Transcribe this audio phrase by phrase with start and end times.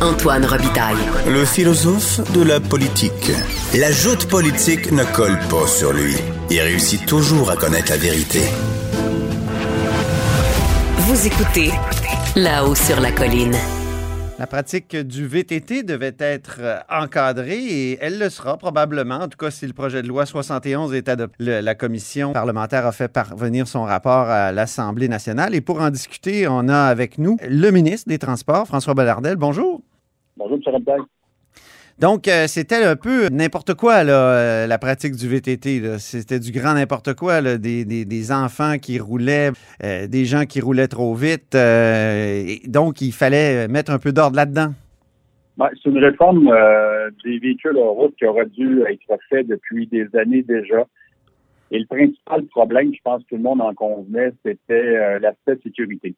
[0.00, 0.96] Antoine Robitaille.
[1.26, 3.32] Le philosophe de la politique.
[3.76, 6.14] La joute politique ne colle pas sur lui.
[6.50, 8.40] Il réussit toujours à connaître la vérité.
[10.98, 11.72] Vous écoutez
[12.36, 13.56] là-haut sur la colline.
[14.38, 19.36] La pratique du VTT devait être euh, encadrée et elle le sera probablement, en tout
[19.36, 21.34] cas si le projet de loi 71 est adopté.
[21.42, 25.90] Le- la commission parlementaire a fait parvenir son rapport à l'Assemblée nationale et pour en
[25.90, 29.34] discuter, on a avec nous le ministre des Transports, François Bellardel.
[29.34, 29.82] Bonjour.
[30.38, 30.62] Bonjour, M.
[30.72, 31.00] Robitaille.
[31.98, 35.98] Donc, euh, c'était un peu n'importe quoi, là, euh, la pratique du VTT.
[35.98, 39.50] C'était du grand n'importe quoi, là, des, des- des enfants qui roulaient,
[39.82, 41.56] euh, des gens qui roulaient trop vite.
[41.56, 44.72] et donc, il fallait mettre un peu d'ordre là-dedans.
[45.56, 46.48] Ben, c'est une réforme
[47.24, 50.86] des véhicules en route qui aurait dû être faite depuis des années déjà.
[51.72, 56.14] Et le principal problème, je pense que tout le monde en convenait, c'était l'aspect sécurité.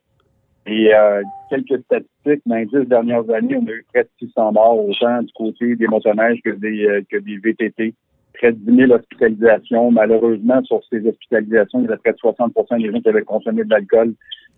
[0.70, 4.52] Et euh, quelques statistiques, dans les dix dernières années, on a eu près de 600
[4.52, 7.93] morts, autant du côté des motoneiges que des, euh, que des VTT.
[8.35, 9.91] Près de 10 000 hospitalisations.
[9.91, 13.65] Malheureusement, sur ces hospitalisations, il y avait près de 60% des gens qui avaient consommé
[13.65, 14.15] de l'alcool.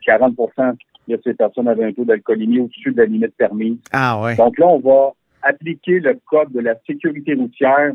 [0.06, 0.77] 40%
[1.08, 3.78] de ces personnes avaient un taux d'alcoolémie au-dessus de la limite permise.
[3.90, 4.36] Ah ouais.
[4.36, 7.92] Donc là, on va appliquer le code de la sécurité routière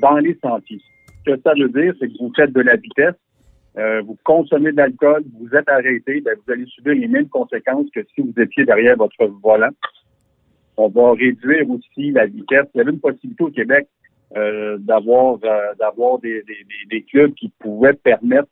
[0.00, 0.80] dans les sentiers.
[1.26, 3.14] Ce que ça veut dire, c'est que vous faites de la vitesse,
[3.78, 7.86] euh, vous consommez de l'alcool, vous êtes arrêté, ben, vous allez subir les mêmes conséquences
[7.94, 9.70] que si vous étiez derrière votre volant.
[10.76, 12.66] On va réduire aussi la vitesse.
[12.74, 13.88] Il y avait une possibilité au Québec
[14.36, 16.44] euh, d'avoir euh, d'avoir des,
[16.90, 18.48] des, clubs qui pouvaient permettre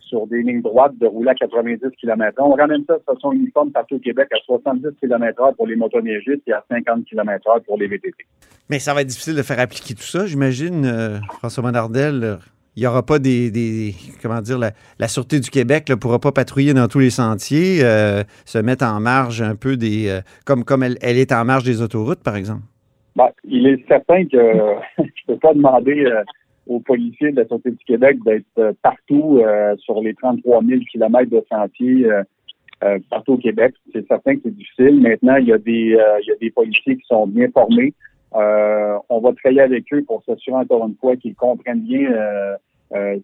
[0.00, 3.72] sur des lignes droites de rouler à 90 km On ramène ça de façon uniforme
[3.72, 7.62] partout au Québec à 70 km h pour les motoneigistes et à 50 km h
[7.64, 8.26] pour les VTT.
[8.70, 12.38] Mais ça va être difficile de faire appliquer tout ça, j'imagine, François Monardel.
[12.76, 16.18] Il n'y aura pas des, des- comment dire, la, la Sûreté du Québec ne pourra
[16.18, 20.20] pas patrouiller dans tous les sentiers, euh, se mettre en marge un peu des, euh,
[20.44, 22.62] comme, comme elle, elle est en marge des autoroutes, par exemple.
[23.14, 24.36] Ben, il est certain que
[24.98, 26.22] je ne peux pas demander euh,
[26.66, 29.40] aux policiers de la Sûreté du Québec d'être partout
[29.78, 32.06] sur les 33 000 kilomètres de sentiers
[33.10, 33.74] partout au Québec.
[33.92, 34.98] C'est certain que c'est difficile.
[34.98, 35.72] Maintenant, il y a des
[36.22, 37.92] il y a des policiers qui sont bien formés.
[38.34, 42.56] Euh, on va travailler avec eux pour s'assurer encore une fois qu'ils comprennent bien euh,
[42.94, 43.16] euh,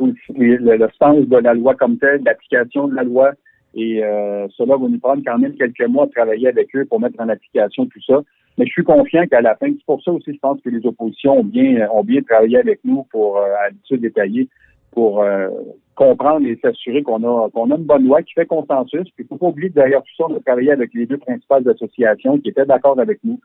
[0.00, 3.32] le, le- sens de la loi comme telle, l'application de la loi.
[3.74, 7.00] Et euh, cela va nous prendre quand même quelques mois de travailler avec eux pour
[7.00, 8.20] mettre en application tout ça.
[8.58, 10.84] Mais je suis confiant qu'à la fin, c'est pour ça aussi, je pense que les
[10.86, 14.48] oppositions ont bien, ont bien travaillé avec nous pour, euh, à l'étude détaillée,
[14.90, 15.48] pour euh,
[15.94, 19.04] comprendre et s'assurer qu'on a, qu'on a une bonne loi qui fait consensus.
[19.14, 21.66] Puis il faut pas oublier derrière tout ça, on a travaillé avec les deux principales
[21.66, 23.40] associations qui étaient d'accord avec nous,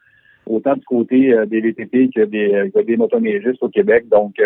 [0.50, 4.08] autant du côté euh, des VTT que des, euh, que des motoneigistes au Québec.
[4.10, 4.40] Donc,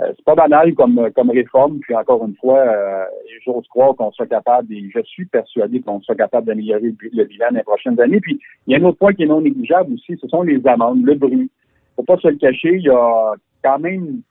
[0.00, 1.78] euh, c'est pas banal comme, comme réforme.
[1.80, 3.04] Puis encore une fois, euh,
[3.44, 7.46] j'ose croire qu'on soit capable, et je suis persuadé qu'on soit capable d'améliorer le, bilan
[7.50, 8.20] dans les prochaines années.
[8.20, 10.66] Puis il y a un autre point qui est non négligeable aussi, ce sont les
[10.66, 11.50] amendes, le bruit.
[11.96, 14.22] Faut pas se le cacher, il y a quand même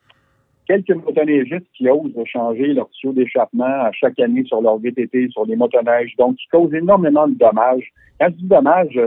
[0.67, 5.45] quelques motoneigistes qui osent changer leur tuyau d'échappement à chaque année sur leur VTT, sur
[5.45, 7.89] les motoneiges, donc qui causent énormément de dommages.
[8.19, 8.99] Quand je dis dommages,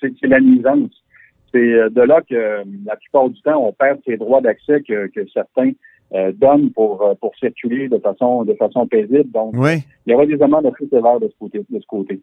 [0.00, 1.02] c'est la nuisance.
[1.52, 4.82] C'est euh, de là que euh, la plupart du temps, on perd ces droits d'accès
[4.82, 5.72] que, que certains
[6.14, 9.30] euh, donnent pour, pour circuler de façon de façon paisible.
[9.32, 9.82] Donc, Oui.
[10.06, 11.64] il y aura des amendes assez sévères de ce côté.
[11.68, 12.20] De ce côté.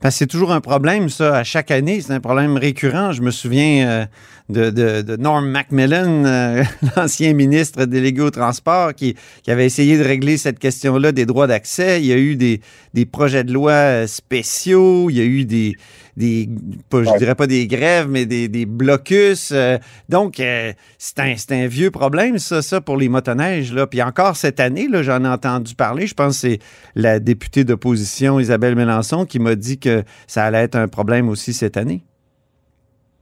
[0.00, 2.00] Parce que c'est toujours un problème, ça, à chaque année.
[2.00, 3.12] C'est un problème récurrent.
[3.12, 4.06] Je me souviens euh,
[4.48, 6.62] de, de, de Norm Macmillan, euh,
[6.96, 11.46] l'ancien ministre délégué au transport, qui, qui avait essayé de régler cette question-là des droits
[11.46, 12.00] d'accès.
[12.00, 12.60] Il y a eu des,
[12.92, 15.74] des projets de loi spéciaux, il y a eu des,
[16.16, 16.48] des
[16.90, 19.52] pas, je dirais pas des grèves, mais des, des blocus.
[19.52, 23.72] euh, donc, euh, c'est un, un vieux problème, ça, ça, pour les motoneiges.
[23.72, 23.86] Là.
[23.86, 26.06] Puis encore cette année, j'en ai entendu parler.
[26.06, 26.58] Je pense que c'est
[26.94, 31.52] la députée d'opposition, Isabelle Mélenchon, qui m'a dit que ça allait être un problème aussi
[31.52, 32.02] cette année.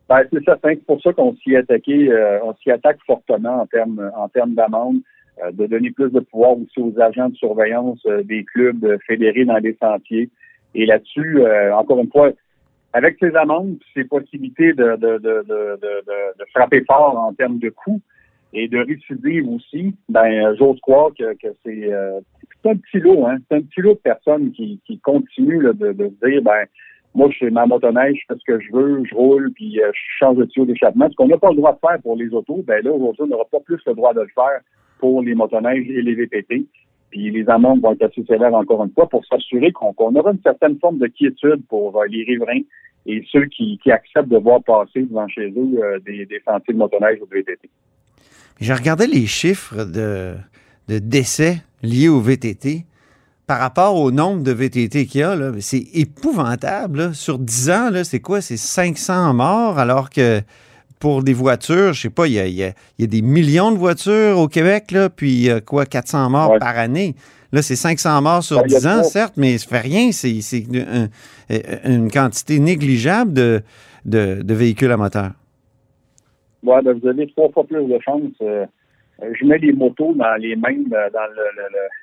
[0.09, 0.71] Ben, c'est certain.
[0.75, 4.53] C'est pour ça qu'on s'y attaqué, euh, on s'y attaque fortement en termes en termes
[4.53, 4.97] d'amende,
[5.43, 9.47] euh, de donner plus de pouvoir aussi aux agents de surveillance euh, des clubs fédérés
[9.47, 10.29] dans les sentiers.
[10.75, 11.43] Et là-dessus,
[11.75, 12.31] encore une fois,
[12.93, 18.01] avec ces amendes, ces possibilités de, de, de, de, frapper fort en termes de coûts
[18.53, 22.21] et de récidive aussi, ben j'ose croire que, que c'est euh,
[22.65, 23.39] un petit lot, hein.
[23.49, 26.67] C'est un petit lot de personnes qui, qui continuent là, de, de se dire ben
[27.15, 29.91] moi, je fais ma motoneige, je fais ce que je veux, je roule, puis euh,
[29.93, 31.09] je change de tuyau d'échappement.
[31.11, 33.27] Ce qu'on n'a pas le droit de faire pour les autos, ben là, aujourd'hui, on
[33.27, 34.61] n'aura pas plus le droit de le faire
[34.99, 36.67] pour les motoneiges et les VTT.
[37.13, 40.41] Puis les amendes vont être assez sévères encore une fois pour s'assurer qu'on aura une
[40.43, 42.63] certaine forme de quiétude pour euh, les riverains
[43.05, 47.19] et ceux qui, acceptent de voir passer devant chez eux euh, des, sentiers de motoneige
[47.21, 47.69] ou de VTT.
[48.61, 50.35] J'ai regardé les chiffres de,
[50.89, 52.87] de décès liés au VTT.
[53.47, 57.15] par rapport au nombre de VTT qu'il y a, c'est épouvantable.
[57.15, 58.41] Sur 10 ans, c'est quoi?
[58.41, 60.41] C'est 500 morts, alors que
[61.03, 64.93] pour des voitures, je sais pas, il y a, des millions de voitures au Québec,
[64.93, 67.17] là, puis quoi, 400 morts par année.
[67.51, 70.13] Là, c'est 500 morts sur 10 ans, certes, mais ça fait rien.
[70.13, 70.39] C'est
[71.85, 73.63] une, quantité négligeable de,
[74.05, 75.33] de, véhicules à moteur.
[76.63, 78.23] Oui, ben, vous avez trois fois plus de chances.
[78.41, 78.65] Euh,
[79.21, 81.29] je mets les motos dans les mêmes dans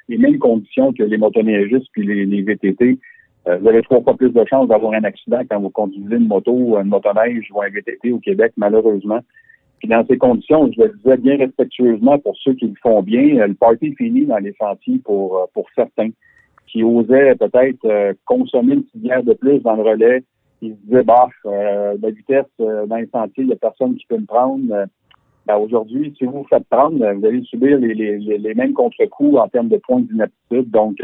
[0.09, 2.99] les mêmes conditions que les motoneigistes puis les, les VTT.
[3.47, 6.27] Euh, vous avez trois fois plus de chances d'avoir un accident quand vous conduisez une
[6.27, 9.19] moto, une motoneige ou un VTT au Québec, malheureusement.
[9.79, 13.39] Puis dans ces conditions, je le disais bien respectueusement pour ceux qui le font bien,
[13.39, 16.09] euh, le party fini dans les sentiers pour, euh, pour certains
[16.67, 20.23] qui osaient peut-être consommer une cigarette de plus dans le relais.
[20.61, 24.19] Ils se disaient, bah, la vitesse dans les sentiers, il n'y a personne qui peut
[24.19, 24.85] me prendre.
[25.47, 29.39] Ben, aujourd'hui, si vous vous faites prendre, vous allez subir les, les, les mêmes contre-coups
[29.39, 30.69] en termes de points d'inaptitude.
[30.69, 30.97] Donc,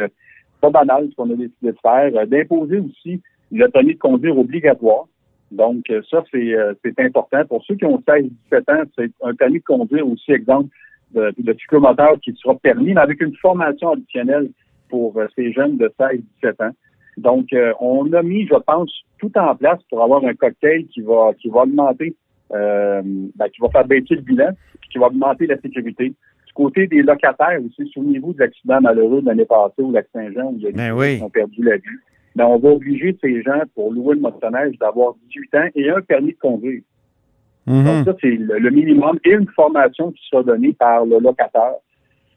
[0.62, 2.12] pas banal ce qu'on a décidé de faire.
[2.16, 3.22] Euh, d'imposer aussi
[3.52, 5.06] le permis de conduire obligatoire.
[5.52, 7.46] Donc, euh, ça, euh, c'est important.
[7.46, 10.69] Pour ceux qui ont 16-17 ans, c'est un permis de conduire aussi, exemple,
[11.13, 14.50] de, de cyclomoteur qui sera permis, mais avec une formation additionnelle
[14.90, 16.74] pour ces jeunes de 16-17 ans.
[17.18, 17.48] Donc,
[17.80, 21.48] on a mis, je pense, tout en place pour avoir un cocktail qui va qui
[21.50, 22.16] va augmenter,
[22.50, 24.50] ben, qui va faire baisser le bilan,
[24.92, 26.13] qui va augmenter la sécurité
[26.56, 30.56] côté des locataires aussi, souvenez-vous de l'accident malheureux de l'année passée au lac Saint-Jean où
[30.57, 31.84] il y a des ben gens qui ont perdu la vie.
[32.36, 36.02] Ben, on va obliger ces gens, pour louer le motoneige, d'avoir 18 ans et un
[36.02, 36.81] permis de conduire.
[37.68, 37.84] Mhm.
[37.84, 41.75] Donc, ça, c'est le, minimum et une formation qui sera donnée par le locataire.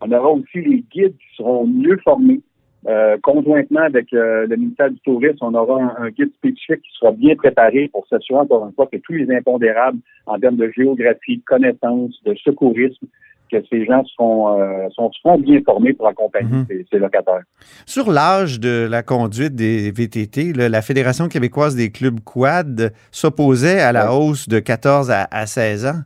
[0.00, 2.40] On aura aussi les guides qui seront mieux formés.
[2.86, 6.96] Euh, conjointement avec euh, le ministère du Tourisme, on aura un, un, guide spécifique qui
[6.96, 10.70] sera bien préparé pour s'assurer encore une fois que tous les impondérables en termes de
[10.70, 13.08] géographie, de connaissances, de secourisme
[13.50, 16.66] que ces gens seront, euh, seront, bien formés pour accompagner mhm.
[16.90, 17.42] ces, locataires.
[17.86, 23.92] Sur l'âge de la conduite des VTT, la Fédération québécoise des clubs quad s'opposait à
[23.92, 26.00] la hausse de 14 à, 16 ans.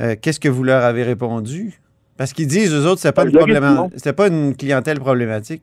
[0.00, 1.80] Euh, qu'est-ce que vous leur avez répondu?
[2.16, 5.62] Parce qu'ils disent, eux autres, ce pas, une pas une clientèle problématique.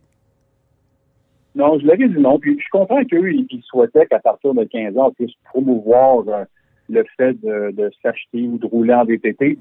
[1.56, 2.40] Non, je leur ai dit non.
[2.40, 6.44] Puis je comprends qu'eux, ils souhaitaient qu'à partir de 15 ans, on puisse promouvoir euh,
[6.90, 9.58] le fait de, s'acheter ou de rouler en VTT.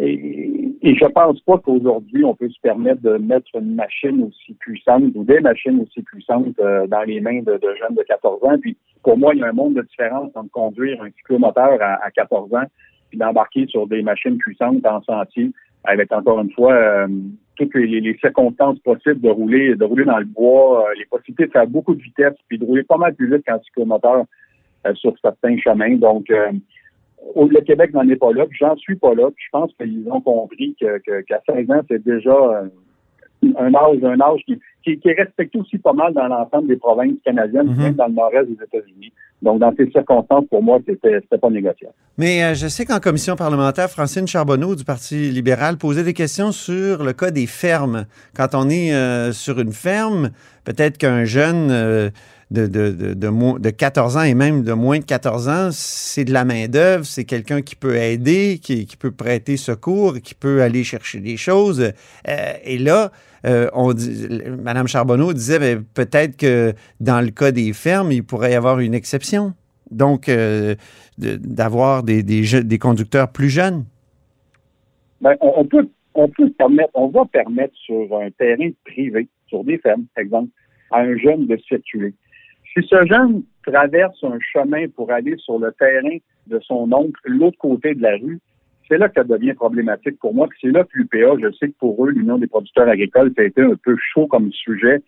[0.00, 4.54] Et, et je pense pas qu'aujourd'hui, on peut se permettre de mettre une machine aussi
[4.54, 8.58] puissante ou des machines aussi puissantes euh, dans les mains de, jeunes de 14 ans.
[8.60, 12.04] Puis pour moi, il y a un monde de différence entre conduire un cyclomoteur à,
[12.04, 12.66] à 14 ans
[13.10, 15.52] puis d'embarquer sur des machines puissantes en sentier
[15.84, 17.08] avec encore une fois euh,
[17.56, 21.52] toutes les, circonstances possibles de rouler, de rouler dans le bois, euh, les possibilités de
[21.52, 24.24] faire beaucoup de vitesse, puis de rouler pas mal plus vite qu'un cyclomoteur
[24.94, 25.96] sur certains chemins.
[25.96, 26.52] Donc, euh,
[27.36, 29.28] le Québec n'en est pas là, puis j'en suis pas là.
[29.34, 32.68] Puis je pense qu'ils ont compris qu'à que, 16 ans, c'est déjà euh,
[33.58, 37.18] un âge, un âge qui, qui, est respecté aussi pas mal dans l'ensemble des provinces
[37.24, 37.82] canadiennes, mm-hmm.
[37.82, 39.12] même dans le nord-est des États-Unis.
[39.40, 41.94] Donc, dans ces circonstances, pour moi, c'était pas négociable.
[42.16, 47.02] Mais je sais qu'en commission parlementaire, Francine Charbonneau du Parti libéral posait des questions sur
[47.02, 48.06] le cas des fermes.
[48.36, 50.30] Quand on est sur une ferme,
[50.64, 52.12] peut-être qu'un jeune
[52.52, 56.32] de, de, de, de, 14 ans et même de moins de 14 ans, c'est de
[56.32, 61.20] la main-d'œuvre, c'est quelqu'un qui peut aider, qui, peut prêter secours, qui peut aller chercher
[61.20, 61.92] des choses.
[62.28, 63.10] Euh, et là,
[63.46, 64.28] euh, on dit,
[64.62, 68.80] Mme Charbonneau disait ben, peut-être que dans le cas des fermes, il pourrait y avoir
[68.80, 69.54] une exception.
[69.90, 70.74] Donc, euh,
[71.18, 73.84] d'avoir des, des, des, conducteurs plus jeunes.
[75.20, 79.78] Ben, on, peut, on peut permettre, on va permettre sur un terrain privé, sur des
[79.78, 80.48] fermes, par exemple,
[80.90, 82.14] à un jeune de circuler.
[82.74, 87.58] Si ce jeune traverse un chemin pour aller sur le terrain de son oncle, l'autre
[87.58, 88.40] côté de la rue,
[88.88, 90.48] c'est là que ça devient problématique pour moi.
[90.60, 93.46] c'est là que l'UPA, je sais que pour eux, l'Union des producteurs agricoles, ça a
[93.46, 95.02] été un peu chaud comme sujet.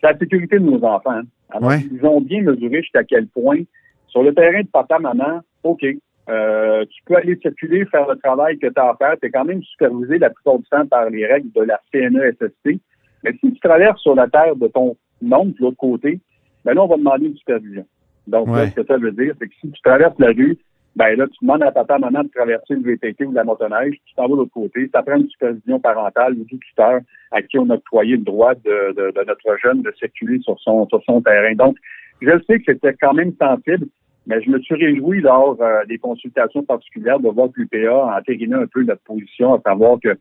[0.00, 1.22] C'est la sécurité de nos enfants.
[1.50, 3.60] Alors, ils ont bien mesuré jusqu'à quel point,
[4.08, 5.84] sur le terrain de papa-maman, OK,
[6.28, 9.16] euh, tu peux aller circuler, faire le travail que tu as à faire.
[9.20, 12.80] Tu es quand même supervisé la plupart du temps par les règles de la CNESST.
[13.24, 14.96] Mais si tu traverses sur la terre de ton
[15.30, 16.20] oncle, de l'autre côté,
[16.64, 17.86] ben là, on va demander une supervision.
[18.26, 20.56] Donc, ce que ça veut dire, c'est que si tu traverses la rue,
[20.96, 24.14] ben là, tu demandes à papa, maman de traverser le VTT ou la motoneige, tu
[24.14, 27.00] t'en vas de l'autre côté, ça prend une supervision parentale ou du tuteur
[27.32, 30.86] à qui on a octroyé le droit de, de, notre jeune de circuler sur son,
[30.88, 31.54] sur son terrain.
[31.54, 31.76] Donc,
[32.20, 33.86] je sais que c'était quand même sensible,
[34.26, 38.18] mais je me suis réjoui lors euh, des consultations particulières de voir que l'UPA a
[38.20, 40.16] entériné un peu notre position, à savoir que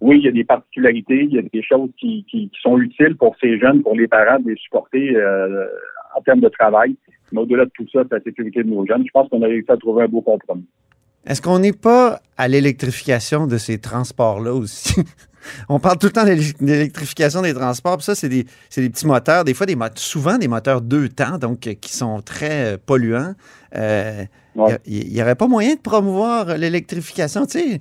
[0.00, 3.16] oui, il y a des particularités, il y a des choses qui, qui, sont utiles
[3.16, 5.66] pour ces jeunes, pour les parents, de les supporter euh,
[6.16, 6.96] en termes de travail.
[7.32, 9.04] Mais au-delà de tout ça, c'est la sécurité de nos jeunes.
[9.06, 10.64] Je pense qu'on a réussi à trouver un beau compromis.
[11.26, 14.94] Est-ce qu'on n'est pas à l'électrification de ces transports-là aussi?
[15.68, 18.02] On parle tout le temps d'électrification des transports.
[18.02, 18.44] ça, c'est des,
[18.76, 22.20] des, petits moteurs, des fois, des souvent des moteurs deux temps, donc euh, qui sont
[22.20, 23.34] très euh, polluants.
[23.74, 27.46] Il n'y aurait pas moyen de promouvoir l'électrification?
[27.46, 27.80] Tu sais,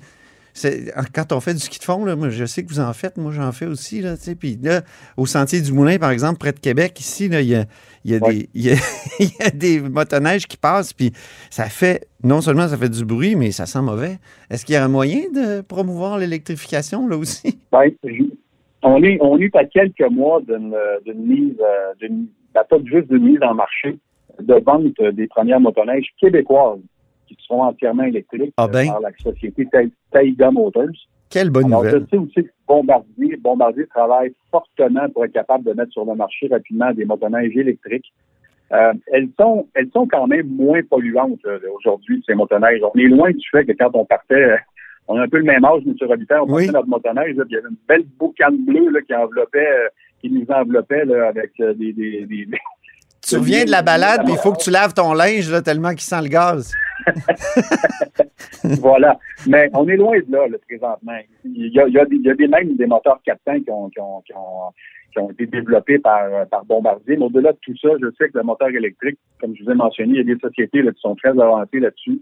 [1.14, 3.18] quand on fait du ski de fond, là, moi, je sais que vous en faites,
[3.18, 4.02] moi j'en fais aussi.
[4.02, 4.82] Là, puis là,
[5.18, 7.66] au Sentier du Moulin, par exemple, près de Québec, ici, il y a,
[8.06, 11.12] y, a des, y, a, des motoneiges qui passent, puis
[11.50, 14.18] ça fait, non seulement ça fait du bruit, mais ça sent mauvais.
[14.50, 17.60] Est-ce qu'il y a un moyen de promouvoir l'électrification là aussi?
[17.72, 17.90] Bien,
[18.82, 20.74] on est, on est à quelques mois d'une
[21.16, 23.98] mise, euh, d'une, ben, pas juste d'une mise en marché
[24.40, 26.80] de vente des premières motoneiges québécoises
[27.36, 28.88] qui seront entièrement électriques ah ben.
[28.88, 29.68] par la société
[30.12, 30.88] Taiga Motors.
[31.30, 32.06] Quelle bonne Alors, nouvelle.
[32.06, 36.16] Je sais aussi que Bombardier, Bombardier travaille fortement pour être capable de mettre sur le
[36.16, 38.12] marché rapidement des motoneiges électriques.
[38.72, 41.40] Euh, elles sont elles sont quand même moins polluantes
[41.76, 42.82] aujourd'hui, ces motoneiges.
[42.84, 44.58] On est loin du fait que quand on partait,
[45.10, 45.96] on a un peu le même âge, M.
[46.08, 49.58] Robitaille, on partait notre motoneige, il y avait une belle boucane bleue là, qui enveloppait,
[49.58, 49.88] euh,
[50.22, 52.48] qui nous enveloppait là, avec euh, des, des, des,
[53.28, 55.90] Tu reviens de la balade, mais il faut que tu laves ton linge là, tellement
[55.90, 56.72] qu'il sent le gaz.
[58.82, 59.20] voilà.
[59.48, 61.20] Mais on est loin de là, présentement.
[61.44, 64.34] Il y a, des, des, même des moteurs 400 qui ont, qui
[65.20, 66.24] ont, été développés par,
[66.66, 67.18] Bombardier.
[67.18, 69.76] Mais au-delà de tout ça, je sais que le moteur électrique, comme je vous ai
[69.76, 72.22] mentionné, il y a des sociétés qui sont très avancées là-dessus.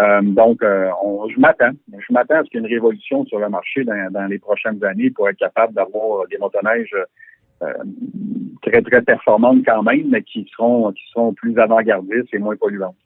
[0.00, 0.88] Euh, donc, euh,
[1.34, 1.72] je m'attends.
[1.92, 4.82] Je m'attends à ce qu'il y ait une révolution sur le marché dans, les prochaines
[4.84, 6.96] années pour être capable d'avoir des motoneiges
[7.62, 7.72] euh,
[8.62, 10.92] très, très performantes quand même, mais qui seront
[11.34, 12.96] plus avant-gardistes et moins polluantes.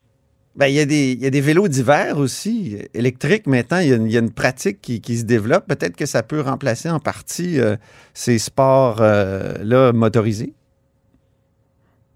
[0.57, 3.79] Ben, il, y a des, il y a des vélos d'hiver aussi, électriques maintenant.
[3.79, 5.67] Il y a une, il y a une pratique qui, qui, se développe.
[5.67, 7.77] Peut-être que ça peut remplacer en partie euh,
[8.15, 10.55] ces sports-là motorisés.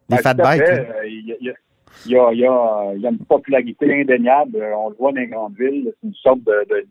[0.08, 0.62] Des ben, fat bikes.
[1.06, 4.56] Il y, a, il, y a, il, y a, il y a une popularité indéniable.
[4.74, 5.92] On le voit dans les grandes villes.
[6.00, 6.40] C'est une sorte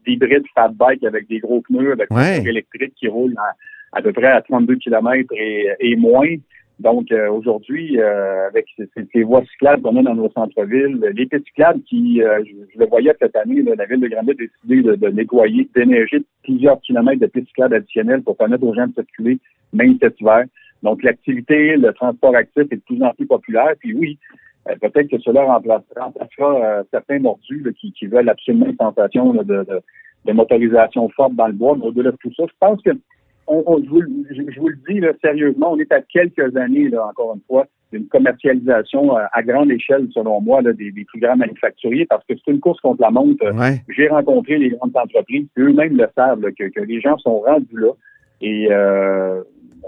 [0.05, 2.41] d'hybride de, fat bike avec des gros pneus, avec ouais.
[2.41, 6.35] des électriques qui roulent à, à, peu près à 32 km et, et moins.
[6.79, 11.25] Donc euh, aujourd'hui, euh, avec ces, ces, voies cyclables qu'on a dans nos centres-villes, les
[11.25, 14.31] pistes cyclables qui, euh, je, je, le voyais cette année, là, la ville de Granby
[14.31, 18.73] a décidé de, de nettoyer, d'énerger plusieurs kilomètres de pistes cyclables additionnelles pour permettre aux
[18.73, 19.39] gens de circuler,
[19.73, 20.45] même cet hiver.
[20.81, 23.73] Donc l'activité, le transport actif est de plus en plus populaire.
[23.79, 24.17] Puis oui,
[24.69, 28.77] euh, peut-être que cela remplacera, remplacera euh, certains mordus là, qui, qui, veulent absolument une
[28.77, 29.81] sensation là, de, de,
[30.25, 31.75] de, motorisation forte dans le bois.
[31.77, 32.91] Mais au-delà de tout ça, je pense que
[33.49, 36.55] on, on, je, vous, je, je, vous, le dis là, sérieusement, on est à quelques
[36.55, 40.91] années, là, encore une fois, d'une commercialisation à, à, grande échelle, selon moi, là, des,
[40.91, 43.45] des, plus grands manufacturiers, parce que c'est une course contre la montre.
[43.51, 43.81] Ouais.
[43.89, 47.67] J'ai rencontré les grandes entreprises, eux-mêmes le savent, là, que, que, les gens sont rendus
[47.77, 47.91] là.
[48.41, 49.41] Et euh,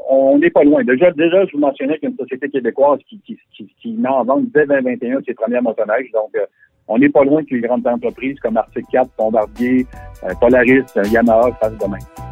[0.09, 0.83] on n'est pas loin.
[0.83, 3.93] Déjà, déjà, je vous mentionnais qu'il y a une société québécoise qui, qui, qui, qui
[3.93, 6.11] met en vente dès 2021 ses premières motoneiges.
[6.11, 6.45] Donc, euh,
[6.87, 9.85] on n'est pas loin que les grandes entreprises comme Arctic 4, Bombardier,
[10.23, 12.30] euh, Polaris, euh, Yamaha fassent demain.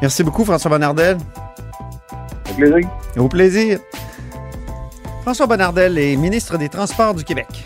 [0.00, 1.18] Merci beaucoup, François Bonnardel.
[2.50, 2.88] Au plaisir.
[3.16, 3.78] Au plaisir.
[5.22, 7.64] François Bonnardel est ministre des Transports du Québec.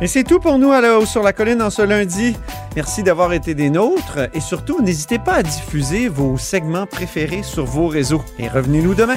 [0.00, 2.36] Et c'est tout pour nous à la sur la colline en ce lundi.
[2.74, 7.66] Merci d'avoir été des nôtres et surtout, n'hésitez pas à diffuser vos segments préférés sur
[7.66, 8.24] vos réseaux.
[8.38, 9.16] Et revenez-nous demain.